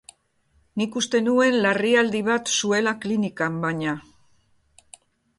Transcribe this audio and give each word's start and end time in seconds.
Nik 0.81 0.95
uste 1.01 1.19
nuen 1.25 1.57
larrialdi 1.65 2.21
bat 2.29 2.49
zuela 2.61 2.93
klinikan, 3.03 3.59
baina. 3.67 3.93